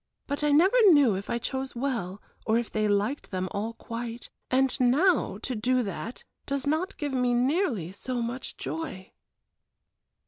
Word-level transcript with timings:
But 0.25 0.43
I 0.43 0.49
never 0.49 0.75
knew 0.91 1.13
if 1.13 1.29
I 1.29 1.37
chose 1.37 1.75
well 1.75 2.23
or 2.47 2.57
if 2.57 2.71
they 2.71 2.87
liked 2.87 3.29
them 3.29 3.47
all 3.51 3.73
quite, 3.73 4.31
and 4.49 4.75
now 4.79 5.37
to 5.43 5.53
do 5.55 5.83
that 5.83 6.23
does 6.47 6.65
not 6.65 6.97
give 6.97 7.13
me 7.13 7.35
nearly 7.35 7.91
so 7.91 8.19
much 8.19 8.57
joy." 8.57 9.11